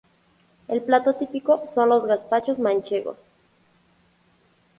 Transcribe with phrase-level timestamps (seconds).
[0.67, 3.19] El plato típico son los gazpachos manchegos.